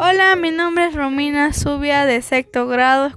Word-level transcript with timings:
Hola, 0.00 0.36
mi 0.36 0.52
nombre 0.52 0.86
es 0.86 0.94
Romina 0.94 1.52
Subia 1.52 2.06
de 2.06 2.22
sexto 2.22 2.68
grado, 2.68 3.10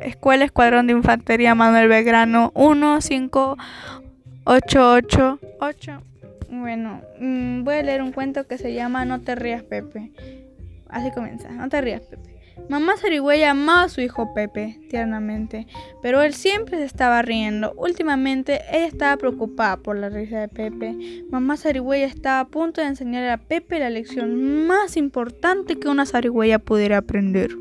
Escuela 0.00 0.46
Escuadrón 0.46 0.86
de 0.86 0.94
Infantería 0.94 1.54
Manuel 1.54 1.88
Belgrano 1.88 2.52
15888. 2.54 5.38
Bueno, 6.48 7.02
mm, 7.20 7.64
voy 7.64 7.74
a 7.74 7.82
leer 7.82 8.00
un 8.00 8.12
cuento 8.12 8.46
que 8.46 8.56
se 8.56 8.72
llama 8.72 9.04
No 9.04 9.20
te 9.20 9.34
rías, 9.34 9.62
Pepe. 9.62 10.10
Así 10.88 11.10
comienza, 11.10 11.50
no 11.50 11.68
te 11.68 11.82
rías, 11.82 12.00
Pepe. 12.00 12.31
Mamá 12.68 12.96
Zarigüeya 12.96 13.50
amaba 13.50 13.82
a 13.82 13.88
su 13.88 14.00
hijo 14.00 14.32
Pepe 14.34 14.80
tiernamente, 14.88 15.66
pero 16.00 16.22
él 16.22 16.32
siempre 16.34 16.78
se 16.78 16.84
estaba 16.84 17.20
riendo. 17.22 17.72
Últimamente 17.76 18.62
ella 18.70 18.86
estaba 18.86 19.16
preocupada 19.16 19.76
por 19.76 19.96
la 19.96 20.08
risa 20.08 20.40
de 20.40 20.48
Pepe. 20.48 21.24
Mamá 21.30 21.56
Zarigüeya 21.56 22.06
estaba 22.06 22.40
a 22.40 22.48
punto 22.48 22.80
de 22.80 22.86
enseñarle 22.86 23.30
a 23.30 23.36
Pepe 23.36 23.78
la 23.78 23.90
lección 23.90 24.66
más 24.66 24.96
importante 24.96 25.78
que 25.78 25.88
una 25.88 26.06
zarigüeya 26.06 26.58
pudiera 26.58 26.98
aprender. 26.98 27.56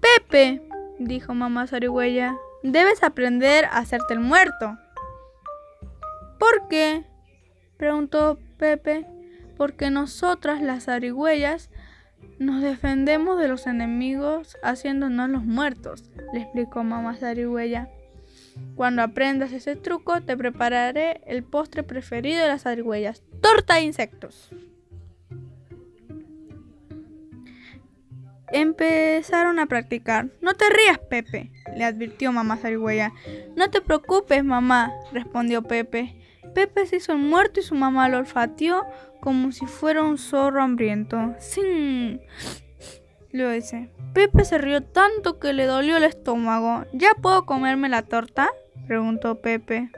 Pepe, 0.00 0.60
dijo 0.98 1.34
mamá 1.34 1.66
Zarigüeya, 1.66 2.36
debes 2.62 3.02
aprender 3.02 3.64
a 3.64 3.78
hacerte 3.78 4.14
el 4.14 4.20
muerto. 4.20 4.76
¿Por 6.38 6.68
qué? 6.68 7.04
preguntó 7.78 8.38
Pepe. 8.58 9.06
Porque 9.56 9.90
nosotras 9.90 10.60
las 10.60 10.86
zarigüeyas 10.86 11.70
nos 12.38 12.62
defendemos 12.62 13.38
de 13.38 13.48
los 13.48 13.66
enemigos 13.66 14.56
haciéndonos 14.62 15.30
los 15.30 15.44
muertos, 15.44 16.10
le 16.32 16.40
explicó 16.40 16.82
mamá 16.84 17.16
zarigüeya. 17.16 17.88
Cuando 18.76 19.02
aprendas 19.02 19.52
ese 19.52 19.76
truco, 19.76 20.20
te 20.20 20.36
prepararé 20.36 21.20
el 21.26 21.42
postre 21.42 21.82
preferido 21.82 22.40
de 22.42 22.48
las 22.48 22.62
zarigüeyas, 22.62 23.22
torta 23.40 23.74
de 23.74 23.82
insectos. 23.82 24.50
Empezaron 28.52 29.58
a 29.58 29.66
practicar. 29.66 30.28
No 30.40 30.54
te 30.54 30.66
rías, 30.70 30.98
Pepe, 30.98 31.50
le 31.76 31.84
advirtió 31.84 32.30
mamá 32.30 32.56
zarigüeya. 32.56 33.12
No 33.56 33.70
te 33.70 33.80
preocupes, 33.80 34.44
mamá, 34.44 34.92
respondió 35.12 35.62
Pepe. 35.62 36.23
Pepe 36.54 36.86
se 36.86 36.96
hizo 36.96 37.12
el 37.12 37.18
muerto 37.18 37.60
y 37.60 37.62
su 37.62 37.74
mamá 37.74 38.08
lo 38.08 38.18
olfateó 38.18 38.86
como 39.20 39.52
si 39.52 39.66
fuera 39.66 40.02
un 40.02 40.18
zorro 40.18 40.62
hambriento. 40.62 41.34
¡Sin! 41.38 42.20
Lo 43.32 43.50
dice. 43.50 43.90
Pepe 44.12 44.44
se 44.44 44.58
rió 44.58 44.82
tanto 44.82 45.40
que 45.40 45.52
le 45.52 45.66
dolió 45.66 45.96
el 45.96 46.04
estómago. 46.04 46.84
¿Ya 46.92 47.14
puedo 47.20 47.46
comerme 47.46 47.88
la 47.88 48.02
torta? 48.02 48.48
preguntó 48.86 49.40
Pepe. 49.40 49.90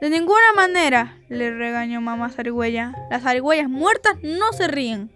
De 0.00 0.10
ninguna 0.10 0.52
manera, 0.54 1.18
le 1.28 1.50
regañó 1.50 2.00
mamá 2.00 2.28
zarigüeya. 2.28 2.94
Las 3.10 3.22
zarigüeyas 3.22 3.70
muertas 3.70 4.16
no 4.22 4.52
se 4.52 4.68
ríen. 4.68 5.10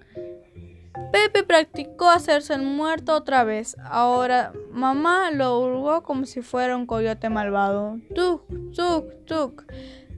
Pepe 1.12 1.42
practicó 1.42 2.08
hacerse 2.08 2.54
el 2.54 2.62
muerto 2.62 3.14
otra 3.14 3.44
vez. 3.44 3.77
Ahora 3.84 4.52
mamá 4.70 5.30
lo 5.30 5.58
hurgó 5.58 6.02
como 6.02 6.25
si 6.25 6.41
fuera 6.41 6.77
un 6.77 6.86
coyote 6.86 7.28
malvado. 7.28 7.98
Tuk, 8.14 8.42
tuk, 8.75 9.12
tuk. 9.27 9.64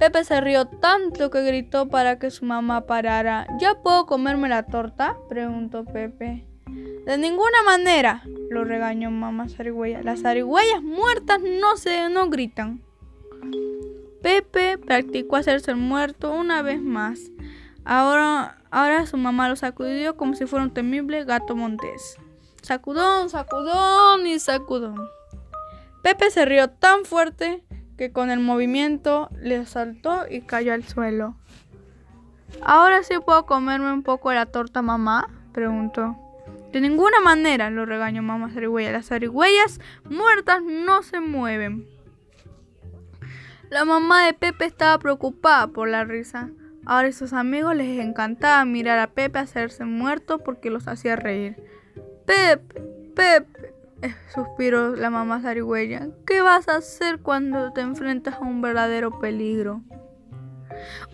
Pepe 0.02 0.24
se 0.24 0.40
rió 0.40 0.66
tanto 0.66 1.30
que 1.30 1.42
gritó 1.42 1.88
para 1.88 2.18
que 2.18 2.32
su 2.32 2.44
mamá 2.44 2.86
parara. 2.86 3.46
¿Ya 3.60 3.80
puedo 3.82 4.04
comerme 4.04 4.48
la 4.48 4.64
torta? 4.64 5.16
preguntó 5.28 5.84
Pepe. 5.84 6.44
De 7.06 7.18
ninguna 7.18 7.62
manera, 7.64 8.24
lo 8.50 8.64
regañó 8.64 9.12
mamá 9.12 9.48
zarigüeya. 9.48 10.02
Las 10.02 10.22
zarigüeyas 10.22 10.82
muertas 10.82 11.38
no 11.40 11.76
se 11.76 12.08
no 12.08 12.28
gritan. 12.30 12.82
Pepe 14.22 14.76
practicó 14.76 15.36
hacerse 15.36 15.70
el 15.70 15.76
muerto 15.76 16.32
una 16.32 16.62
vez 16.62 16.82
más. 16.82 17.30
Ahora, 17.84 18.58
ahora 18.72 19.06
su 19.06 19.16
mamá 19.16 19.48
lo 19.48 19.54
sacudió 19.54 20.16
como 20.16 20.34
si 20.34 20.46
fuera 20.46 20.64
un 20.64 20.74
temible 20.74 21.24
gato 21.24 21.54
montés. 21.54 22.16
Sacudón, 22.60 23.30
sacudón 23.30 24.26
y 24.26 24.40
sacudón. 24.40 24.96
Pepe 26.02 26.28
se 26.32 26.44
rió 26.44 26.70
tan 26.70 27.04
fuerte 27.04 27.62
que 28.02 28.10
con 28.10 28.32
el 28.32 28.40
movimiento 28.40 29.28
le 29.40 29.64
saltó 29.64 30.24
y 30.28 30.40
cayó 30.40 30.72
al 30.72 30.82
suelo. 30.82 31.36
¿Ahora 32.60 33.04
sí 33.04 33.14
puedo 33.24 33.46
comerme 33.46 33.92
un 33.92 34.02
poco 34.02 34.30
de 34.30 34.34
la 34.34 34.46
torta, 34.46 34.82
mamá? 34.82 35.30
preguntó. 35.52 36.16
De 36.72 36.80
ninguna 36.80 37.20
manera, 37.20 37.70
lo 37.70 37.86
regañó 37.86 38.20
mamá 38.20 38.50
zarigüeya. 38.50 38.90
Las 38.90 39.06
zarigüeyas 39.06 39.78
muertas 40.04 40.64
no 40.64 41.04
se 41.04 41.20
mueven. 41.20 41.86
La 43.70 43.84
mamá 43.84 44.26
de 44.26 44.34
Pepe 44.34 44.64
estaba 44.64 44.98
preocupada 44.98 45.68
por 45.68 45.88
la 45.88 46.02
risa. 46.02 46.50
Ahora 46.84 47.06
a 47.06 47.12
sus 47.12 47.32
amigos 47.32 47.76
les 47.76 48.00
encantaba 48.00 48.64
mirar 48.64 48.98
a 48.98 49.12
Pepe 49.12 49.38
hacerse 49.38 49.84
muerto 49.84 50.38
porque 50.38 50.70
los 50.70 50.88
hacía 50.88 51.14
reír. 51.14 51.54
Pepe, 52.26 52.82
Pepe, 53.14 53.61
suspiró 54.34 54.96
la 54.96 55.10
mamá 55.10 55.40
zarigüeya. 55.40 56.08
¿Qué 56.26 56.40
vas 56.40 56.68
a 56.68 56.76
hacer 56.76 57.18
cuando 57.20 57.72
te 57.72 57.80
enfrentas 57.80 58.34
a 58.34 58.40
un 58.40 58.62
verdadero 58.62 59.18
peligro? 59.18 59.82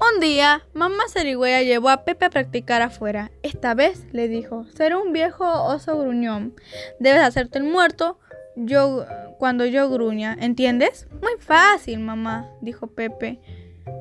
Un 0.01 0.21
día, 0.21 0.63
mamá 0.73 1.03
zarigüeya 1.09 1.63
llevó 1.63 1.91
a 1.91 2.05
Pepe 2.05 2.27
a 2.27 2.31
practicar 2.31 2.83
afuera. 2.83 3.31
Esta 3.43 3.75
vez 3.75 4.07
le 4.13 4.29
dijo, 4.29 4.65
será 4.75 4.99
un 4.99 5.13
viejo 5.13 5.45
oso 5.65 5.99
gruñón. 5.99 6.55
Debes 7.01 7.23
hacerte 7.23 7.59
el 7.59 7.65
muerto 7.65 8.19
yo 8.57 9.05
cuando 9.39 9.67
yo 9.67 9.89
gruña, 9.91 10.37
¿entiendes? 10.41 11.07
Muy 11.23 11.33
fácil, 11.39 12.01
mamá, 12.01 12.49
dijo 12.61 12.89
Pepe. 12.89 13.41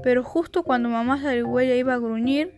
Pero 0.03 0.23
justo 0.23 0.63
cuando 0.63 0.89
mamá 0.89 1.19
zarigüeya 1.19 1.75
iba 1.75 1.93
a 1.93 1.99
gruñir, 1.99 2.53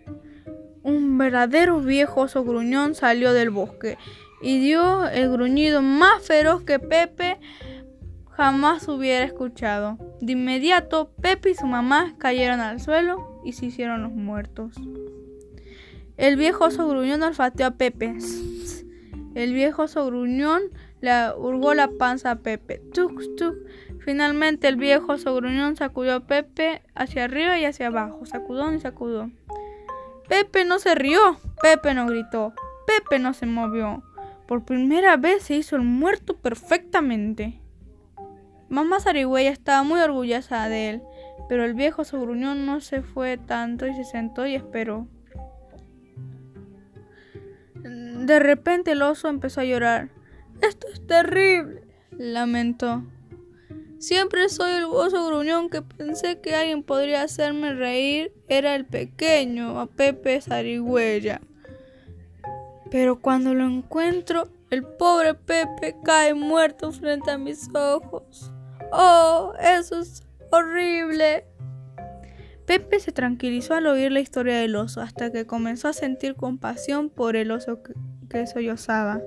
un 0.84 1.18
verdadero 1.18 1.80
viejo 1.80 2.22
oso 2.22 2.44
gruñón 2.44 2.96
salió 2.96 3.34
del 3.34 3.50
bosque 3.50 3.98
y 4.42 4.60
dio 4.60 5.08
el 5.08 5.32
gruñido 5.32 5.82
más 5.82 6.24
feroz 6.24 6.64
que 6.64 6.80
Pepe 6.80 7.40
jamás 8.40 8.88
hubiera 8.88 9.26
escuchado. 9.26 9.98
De 10.22 10.32
inmediato, 10.32 11.12
Pepe 11.22 11.50
y 11.52 11.56
su 11.56 11.66
mamá 11.66 12.16
cayeron 12.18 12.62
al 12.62 12.80
suelo 12.80 13.42
y 13.44 13.54
se 13.54 13.66
hicieron 13.66 14.02
los 14.02 14.14
muertos. 14.14 14.76
El 16.16 16.38
viejo 16.38 16.66
oso 16.66 16.88
gruñón 16.88 17.22
olfateó 17.24 17.68
a 17.68 17.72
Pepe. 17.72 18.16
El 19.36 19.54
viejo 19.54 19.84
oso 19.84 20.06
gruñón 20.06 20.64
le 21.02 21.12
hurgó 21.38 21.74
la 21.74 21.90
panza 21.90 22.32
a 22.32 22.36
Pepe. 22.40 22.82
Tuk, 22.94 23.22
tuk. 23.38 23.56
Finalmente 24.00 24.68
el 24.68 24.76
viejo 24.78 25.14
oso 25.14 25.36
gruñón 25.36 25.76
sacudió 25.76 26.16
a 26.16 26.20
Pepe 26.22 26.82
hacia 26.96 27.26
arriba 27.26 27.60
y 27.60 27.66
hacia 27.66 27.88
abajo. 27.88 28.26
Sacudón 28.26 28.76
y 28.76 28.80
sacudó. 28.80 29.30
Pepe 30.28 30.66
no 30.66 30.80
se 30.80 30.96
rió. 30.96 31.38
Pepe 31.62 31.94
no 31.94 32.08
gritó. 32.08 32.54
Pepe 32.86 33.20
no 33.20 33.34
se 33.34 33.46
movió. 33.46 34.04
Por 34.50 34.66
primera 34.66 35.16
vez 35.16 35.44
se 35.44 35.58
hizo 35.58 35.76
el 35.76 35.84
muerto 35.84 36.36
perfectamente. 36.36 37.62
Mamá 38.68 39.00
Zarigüeya 39.00 39.52
estaba 39.52 39.84
muy 39.84 40.00
orgullosa 40.00 40.68
de 40.68 40.90
él, 40.90 41.04
pero 41.48 41.66
el 41.66 41.76
viejo 41.76 42.04
sogruñón 42.04 42.66
no 42.66 42.82
se 42.82 43.04
fue 43.04 43.38
tanto 43.38 43.86
y 43.86 43.94
se 43.94 44.04
sentó 44.06 44.48
y 44.48 44.56
esperó. 44.56 45.08
De 47.76 48.40
repente 48.40 48.94
el 48.94 49.04
oso 49.04 49.28
empezó 49.28 49.62
a 49.62 49.66
llorar. 49.66 50.10
Esto 50.64 50.88
es 50.92 51.06
terrible, 51.06 51.84
lamentó. 52.18 53.04
Siempre 54.00 54.50
soy 54.50 54.72
el 54.72 54.86
oso 54.86 55.28
gruñón 55.28 55.70
que 55.70 55.84
pensé 55.84 56.42
que 56.42 56.56
alguien 56.56 56.82
podría 56.82 57.22
hacerme 57.22 57.76
reír. 57.76 58.34
Era 58.48 58.74
el 58.74 58.88
pequeño, 58.88 59.80
a 59.80 59.86
Pepe 59.86 60.42
Zarigüeya. 60.42 61.40
Pero 62.92 63.20
cuando 63.20 63.54
lo 63.54 63.66
encuentro, 63.66 64.50
el 64.70 64.84
pobre 64.84 65.34
Pepe 65.34 65.96
cae 66.04 66.34
muerto 66.34 66.92
frente 66.92 67.32
a 67.32 67.38
mis 67.38 67.70
ojos. 67.74 68.52
¡Oh, 68.92 69.54
eso 69.60 70.00
es 70.00 70.24
horrible! 70.52 71.46
Pepe 72.66 73.00
se 73.00 73.12
tranquilizó 73.12 73.74
al 73.74 73.88
oír 73.88 74.12
la 74.12 74.20
historia 74.20 74.60
del 74.60 74.76
oso, 74.76 75.02
hasta 75.02 75.32
que 75.32 75.48
comenzó 75.48 75.88
a 75.88 75.94
sentir 75.94 76.36
compasión 76.36 77.10
por 77.10 77.36
el 77.36 77.50
oso 77.50 77.80
que, 77.82 78.46
sollozaba. 78.46 79.22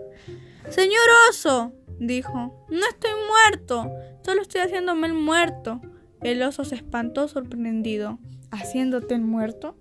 Señor 0.69 1.02
oso, 1.28 1.72
dijo, 1.98 2.64
no 2.70 2.87
estoy 2.88 3.10
muerto, 3.28 3.90
solo 4.25 4.42
estoy 4.42 4.60
haciéndome 4.60 5.08
el 5.08 5.14
muerto. 5.14 5.81
El 6.20 6.40
oso 6.44 6.64
se 6.64 6.76
espantó 6.76 7.26
sorprendido. 7.26 8.20
¿Haciéndote 8.52 9.14
el 9.14 9.22
muerto? 9.22 9.76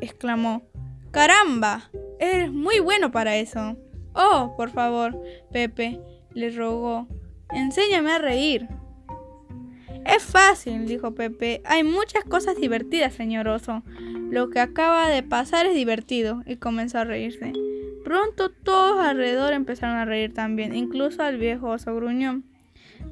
exclamó. 0.00 0.62
¡Caramba! 1.10 1.90
Eres 2.18 2.52
muy 2.52 2.80
bueno 2.80 3.10
para 3.10 3.36
eso. 3.36 3.76
Oh, 4.14 4.54
por 4.56 4.70
favor, 4.70 5.20
Pepe, 5.52 6.00
le 6.34 6.50
rogó. 6.50 7.06
Enséñame 7.50 8.12
a 8.12 8.18
reír. 8.18 8.68
Es 10.04 10.22
fácil, 10.24 10.86
dijo 10.86 11.14
Pepe. 11.14 11.60
Hay 11.64 11.84
muchas 11.84 12.24
cosas 12.24 12.56
divertidas, 12.56 13.12
señor 13.12 13.46
oso. 13.48 13.82
Lo 14.30 14.48
que 14.48 14.60
acaba 14.60 15.08
de 15.08 15.22
pasar 15.22 15.66
es 15.66 15.74
divertido. 15.74 16.42
Y 16.46 16.56
comenzó 16.56 16.98
a 16.98 17.04
reírse. 17.04 17.52
Pronto 18.04 18.50
todos 18.50 18.98
alrededor 19.00 19.52
empezaron 19.52 19.96
a 19.96 20.06
reír 20.06 20.32
también, 20.32 20.74
incluso 20.74 21.22
al 21.22 21.36
viejo 21.36 21.68
oso 21.68 21.94
gruñón. 21.94 22.44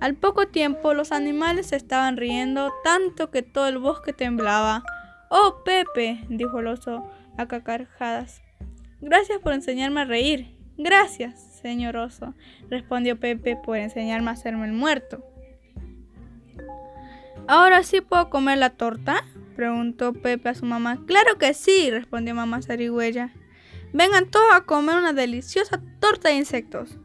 Al 0.00 0.14
poco 0.14 0.48
tiempo 0.48 0.94
los 0.94 1.12
animales 1.12 1.68
se 1.68 1.76
estaban 1.76 2.16
riendo 2.16 2.72
tanto 2.82 3.30
que 3.30 3.42
todo 3.42 3.68
el 3.68 3.78
bosque 3.78 4.12
temblaba. 4.12 4.82
Oh, 5.28 5.62
Pepe, 5.64 6.24
dijo 6.28 6.60
el 6.60 6.68
oso 6.68 7.06
a 7.36 7.46
cacarjadas. 7.46 8.42
Gracias 9.00 9.38
por 9.40 9.52
enseñarme 9.52 10.00
a 10.00 10.04
reír. 10.04 10.56
Gracias, 10.78 11.40
señor 11.62 11.96
oso, 11.96 12.34
respondió 12.68 13.18
Pepe, 13.18 13.56
por 13.56 13.76
enseñarme 13.76 14.28
a 14.28 14.34
hacerme 14.34 14.66
el 14.66 14.72
muerto. 14.72 15.24
¿Ahora 17.48 17.82
sí 17.82 18.00
puedo 18.00 18.28
comer 18.28 18.58
la 18.58 18.70
torta? 18.70 19.24
preguntó 19.54 20.12
Pepe 20.12 20.50
a 20.50 20.54
su 20.54 20.66
mamá. 20.66 20.98
Claro 21.06 21.38
que 21.38 21.54
sí, 21.54 21.90
respondió 21.90 22.34
mamá 22.34 22.60
zarigüeya. 22.60 23.32
Vengan 23.92 24.30
todos 24.30 24.52
a 24.52 24.62
comer 24.62 24.96
una 24.96 25.12
deliciosa 25.12 25.80
torta 26.00 26.28
de 26.28 26.36
insectos. 26.36 26.98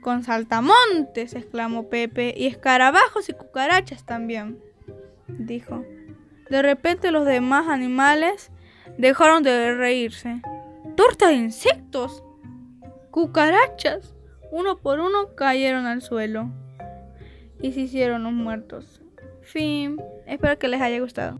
Con 0.00 0.22
saltamontes, 0.22 1.34
exclamó 1.34 1.88
Pepe, 1.88 2.34
y 2.36 2.46
escarabajos 2.46 3.28
y 3.28 3.32
cucarachas 3.32 4.04
también, 4.04 4.58
dijo. 5.26 5.84
De 6.50 6.62
repente 6.62 7.10
los 7.10 7.26
demás 7.26 7.68
animales 7.68 8.50
dejaron 8.96 9.42
de 9.42 9.74
reírse. 9.74 10.40
¡Torta 10.98 11.28
de 11.28 11.34
insectos! 11.34 12.24
¡Cucarachas! 13.12 14.16
Uno 14.50 14.78
por 14.78 14.98
uno 14.98 15.36
cayeron 15.36 15.86
al 15.86 16.02
suelo 16.02 16.50
y 17.62 17.70
se 17.70 17.82
hicieron 17.82 18.24
los 18.24 18.32
muertos. 18.32 19.00
Fin. 19.42 20.02
Espero 20.26 20.58
que 20.58 20.66
les 20.66 20.80
haya 20.80 20.98
gustado. 20.98 21.38